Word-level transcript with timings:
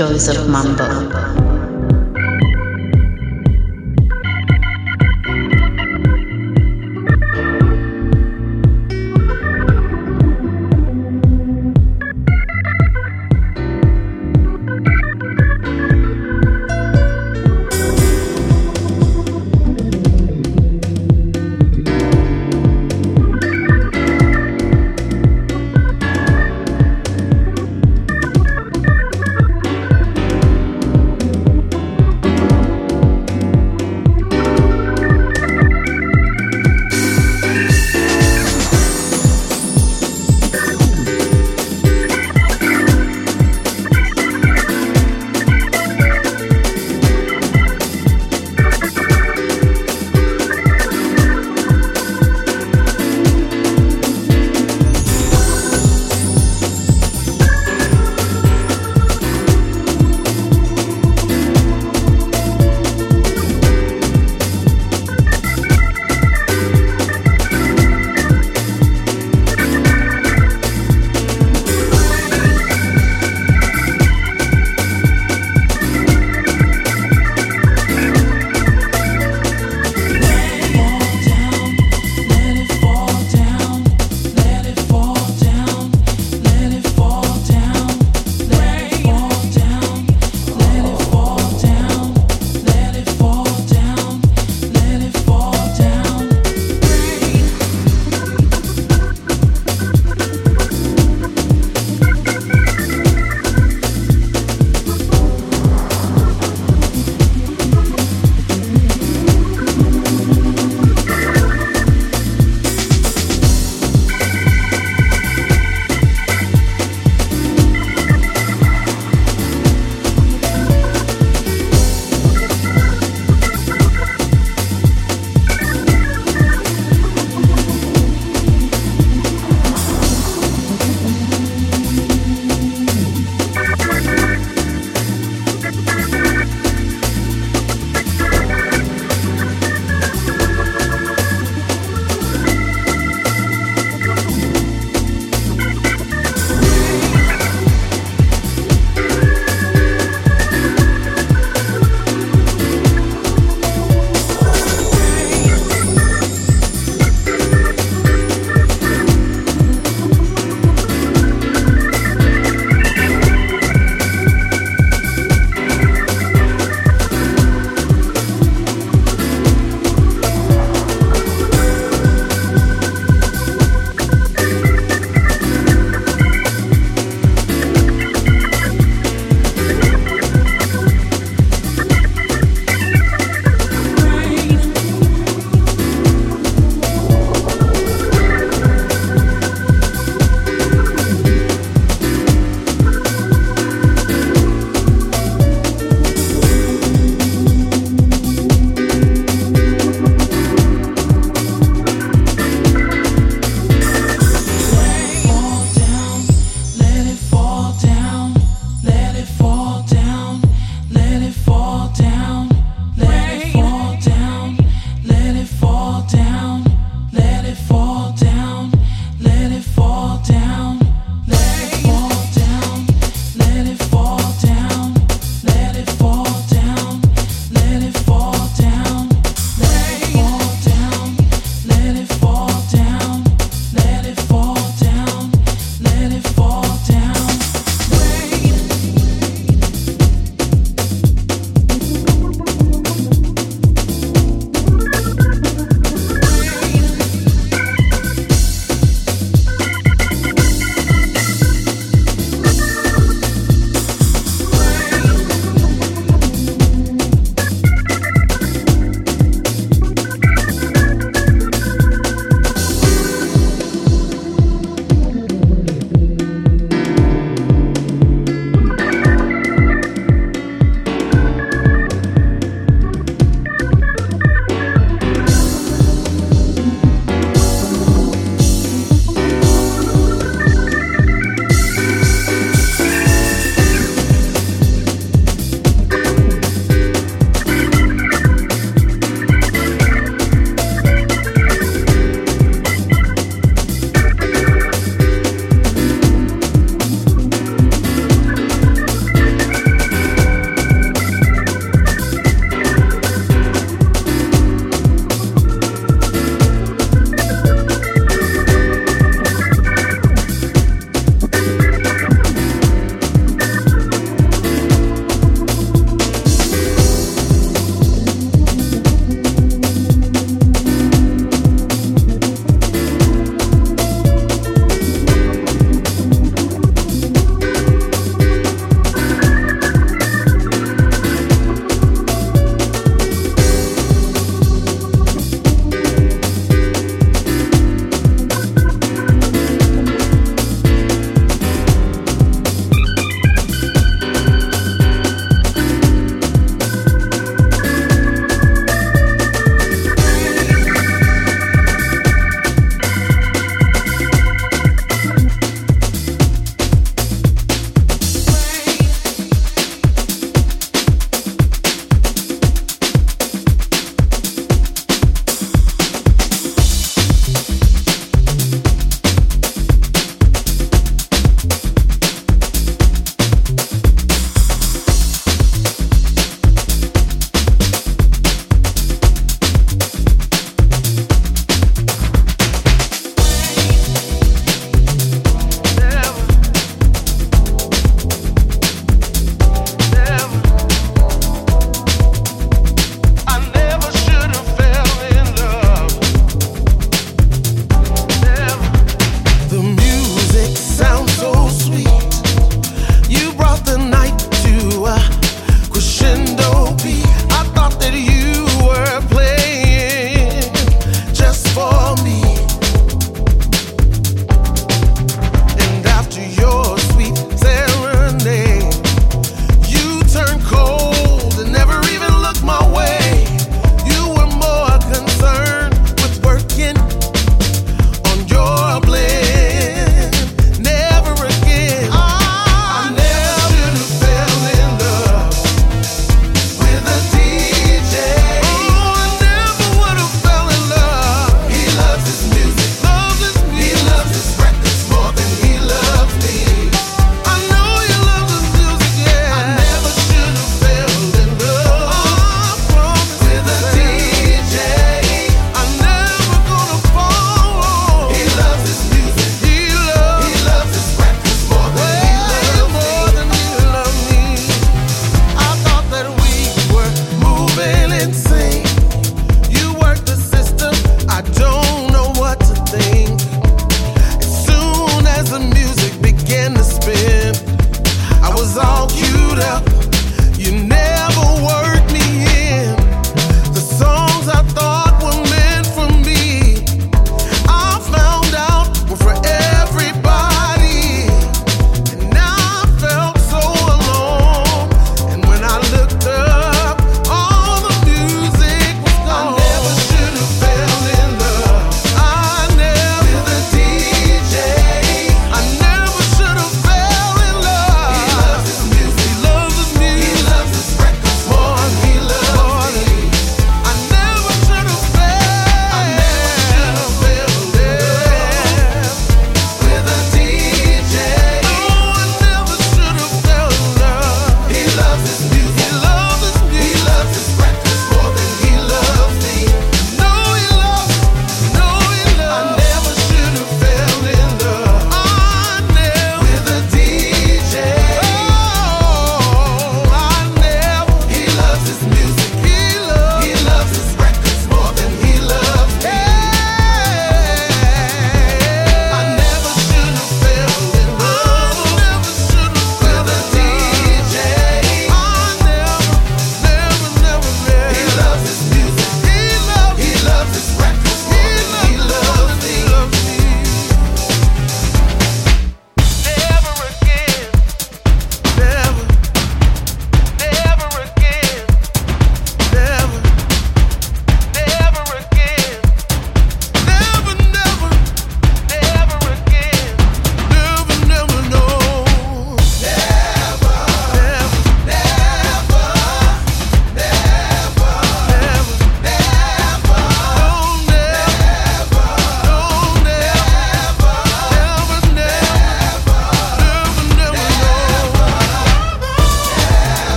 Joys 0.00 0.28
of 0.28 0.48
Mambo. 0.48 1.49